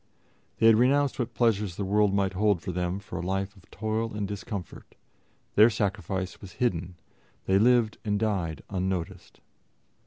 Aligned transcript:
They 0.57 0.65
had 0.65 0.77
renounced 0.77 1.19
what 1.19 1.35
pleasures 1.35 1.75
the 1.75 1.85
world 1.85 2.11
might 2.11 2.33
hold 2.33 2.59
for 2.59 2.71
them 2.71 2.97
for 2.97 3.19
a 3.19 3.23
life 3.23 3.55
of 3.55 3.69
toil 3.69 4.15
and 4.15 4.27
discomfort; 4.27 4.95
their 5.53 5.69
sacrifice 5.69 6.41
was 6.41 6.53
hidden; 6.53 6.95
they 7.45 7.59
lived 7.59 7.99
and 8.03 8.17
died 8.19 8.63
unnoticed. 8.67 9.41